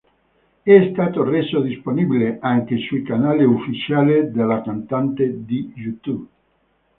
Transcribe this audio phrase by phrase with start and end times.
[0.63, 6.27] È stato reso disponibile anche sul canale ufficiale della cantante di YouTube.